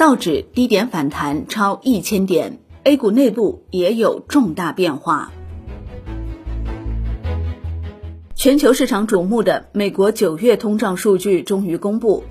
[0.00, 5.30] 道指低点反弹超一千点，A 股内部也有重大变化。
[8.34, 12.24] 全球市场瞩目的美国九月通胀数据终于公布。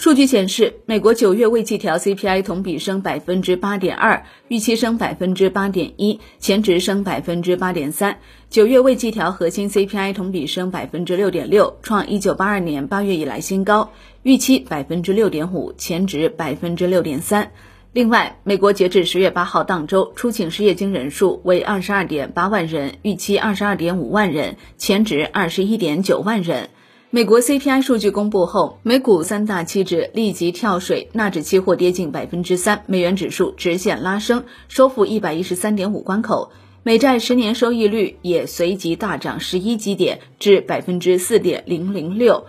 [0.00, 8.16] 数据显示，美国九月未季调 CPI 同比升百分之八点二，预期升百分之八点一，前值升百分之八点三。
[8.48, 13.90] 九月未季调核心 CPI 同比升百分之六点六，创一九八二年八月以来新高，
[14.22, 17.52] 预期百分之六点五，前值百分之六点三。
[17.92, 26.70] 另外，美国截至十月八号当周出请失业金人数为二十二点八万人，预期二十二点五万人，前值二十一点九万人。
[27.12, 36.52] 美国 CPI 数据公布后，美股三大期指立即跳水，纳指期货跌近百分之三，美元指数直线拉升，收复一百一十三点五关口，
[36.84, 42.44] 美债十年收益率也随即大涨十一基点至百分之四点零零六，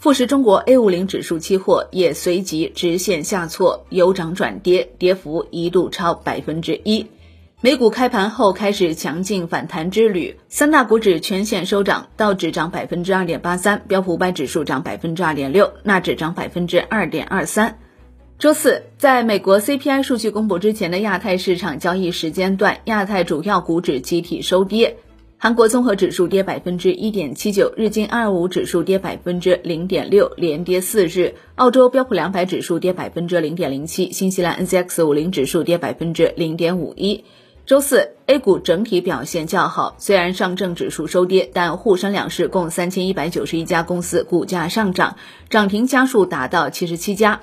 [0.00, 7.06] 富时中国 A 五零指数期货也随即直线下挫，由涨转跌，跌幅一度超百分之一。
[7.64, 17.78] 美股开盘后开始强劲反弹之旅，三大股指全线收涨，道指涨百分之二点八三，标普五百指数涨百分之二点六，纳指涨百分之二点二三。
[18.36, 24.96] 周四，在美国 CPI 数据公布之前的亚太市场交易时间段，亚太主要股指集体收跌，
[25.38, 37.24] 韩国综合指数跌百分之一点七九，日经二五指数跌百分之零点六，连跌四日；澳洲标普两百指数跌百分之零点零七，新西兰 NCX 五零指数跌百分之零点五一。
[37.64, 45.16] 周四，A 股整体表现较好，虽然上证指数收跌，但沪深两市共三千一百九十一家公司股价上涨，
[45.48, 47.40] 涨停家数达到七十七家。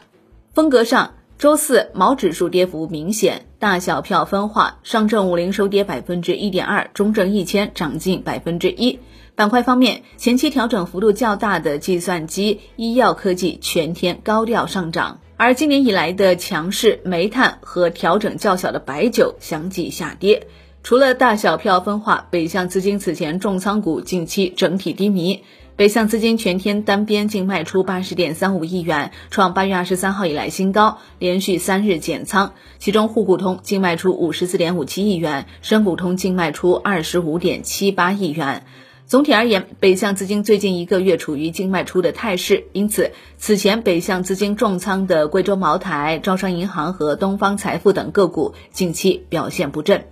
[0.53, 9.00] 风格上，周四毛指数跌幅明显，大小票分化，上证五零收跌百分之一点二，中证一千涨近百分之一。
[9.36, 15.22] 板块方面，前期调整幅度较大的计算机、医药科技全天高调上涨。
[15.42, 20.48] 而今年以来的强势煤炭和调整较小的白酒相继下跌。
[20.83, 25.45] 除了大小票分化，北向资金此前重仓股近期整体低迷。
[25.78, 32.52] 北向资金全天单边净卖出八十点三五亿元，创八月二十三号以来新高，连续三日减仓。
[32.78, 38.66] 其中沪股通净卖出五十四点五七亿元，深股通净卖出二十五点七八亿元。
[39.09, 50.03] 总体而言，北向资金最近一个月处于净卖出的态势，因此此前北向资金重仓的贵州茅台、招商银行和东方财富等个股近期表现不振。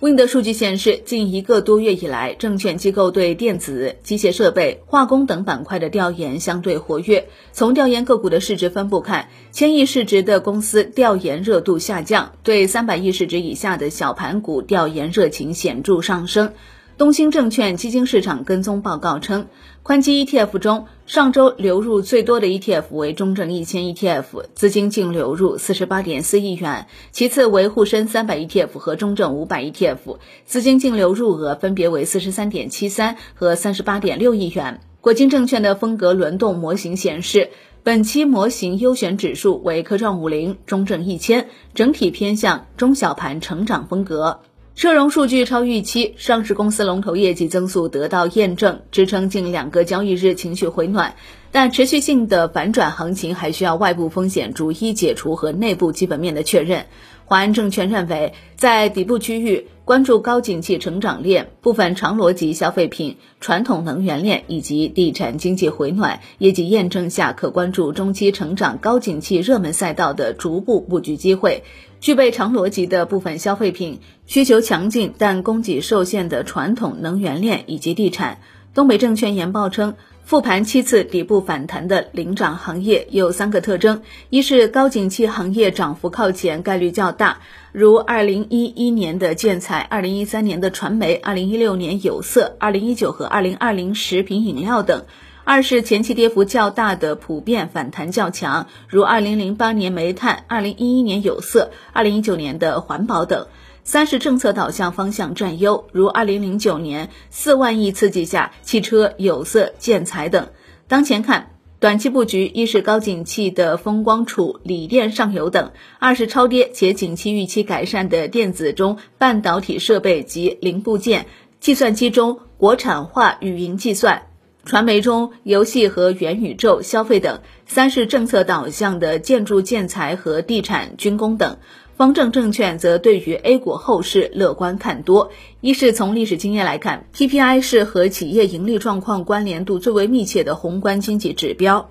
[0.00, 7.26] Wind 数据显示，近一个多月以来，证券机构对电子、机械设备、化工等板块的调研相对活跃。
[7.52, 16.52] 从调研个股的市值分布看，千亿市值的公司调研热度下降，对三百亿市值以下的小盘股调研热情显著上升。
[16.96, 19.48] 东兴证券基金市场跟踪报告称，
[19.82, 34.80] 宽基 ETF 中上周流入最多的 ETF 为中证一千 ETF，资金净流入四十八点四亿元；其次为沪深三百 ETF 和中证五百 ETF，资金净流入额分别为四十三点七三和三十八点六亿元。
[35.00, 37.50] 国金证券的风格轮动模型显示，
[37.82, 44.38] 本期模型优选指数为科创五零、中证一千，整体偏向中小盘成长风格。
[44.74, 51.14] 社融数据超预期，上市公司龙头业绩增速得到验证，支撑近两个交易日情绪回暖。
[51.54, 56.86] 但持续性的反转行情还需要外部风险逐一解除和内部基本面的确认。
[57.26, 71.62] 华安证券认为，在底部区域关注高景气成长链、部分长逻辑消费品、传统能源链以及地产经济回暖业绩验证下，可关注中期成长高景气热门赛道的逐步布局机会。
[72.00, 78.40] 具备长逻辑的部分消费品需求强劲但供给受限的传统能源链以及地产。
[78.74, 87.38] 东北证券研报称，复盘七次底部反弹的领涨行业有三个特征：一是高景气行业涨幅靠前，概率较大，
[87.70, 95.04] 如二零一一年的建材、二零一三年的传媒、二零一六年有色、二零一九和二零二零食品饮料等。
[95.44, 103.46] 二是前期跌幅较大的普遍反弹较强，如二零零八年煤炭、二零一一年有色、二零一九年的环保等。
[103.84, 110.48] 三是政策导向方向占优，如二零零九年四万亿刺激下汽车、有色、建材等。
[110.88, 111.50] 当前看，
[111.80, 121.26] 短期布局一是高景气的风光储、锂电上游等；二是超跌且景气预期改善的电子中半导体设备及零部件、
[121.60, 124.22] 计算机中国产化语音计算。
[124.64, 131.58] 传媒中游戏和元宇宙消费等，三是政策导向的建筑建材和地产军工等。
[131.96, 135.30] 方正证券则对于 A 股后市乐观看多，
[135.60, 141.90] 一是从历史经验来看，PPI 是和企业盈利状况关联度最为密切的宏观经济指标。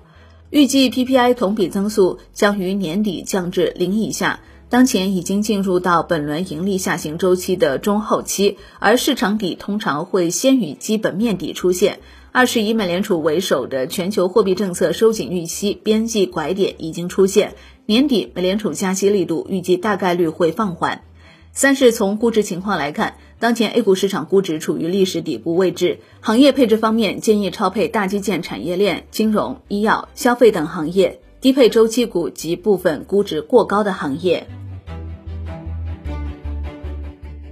[0.50, 4.40] 预计 PPI 同比增速将于年底降至零以下。
[4.68, 12.00] 当前已经进入到本轮盈利下行周期的中后期，而市场底通常会先于基本面底出现。
[12.36, 17.54] 二是以美联储为首的全球货币政策收紧预期边际拐点已经出现，
[17.86, 21.04] 年底美联储加息力度预计大概率会放缓。
[21.52, 34.48] 三是从估值情况来看，当前 A 股市场估值处于历史底部位置，行业配置方面建议超配大基建产业链、金融、医药、消费等行业，低配周期股及部分估值过高的行业。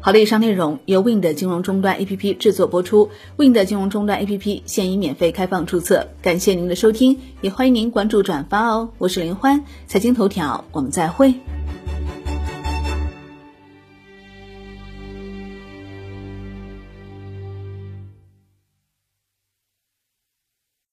[0.05, 3.09] 好的，以上内容由 Wind 金融终端 APP 制作播出。
[3.37, 8.91] Wind 金融终端 APP 现已免费开放注册，感谢您的收听，也欢迎您关注转发哦。
[8.99, 11.33] 我是林欢，财经头条，我们再会。